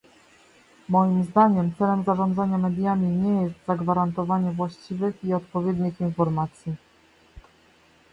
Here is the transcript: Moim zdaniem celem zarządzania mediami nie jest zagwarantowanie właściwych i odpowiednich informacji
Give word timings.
Moim 0.89 1.23
zdaniem 1.23 1.73
celem 1.77 2.03
zarządzania 2.03 2.57
mediami 2.57 3.07
nie 3.07 3.41
jest 3.41 3.55
zagwarantowanie 3.67 4.51
właściwych 4.51 5.23
i 5.23 5.33
odpowiednich 5.33 6.01
informacji 6.01 6.75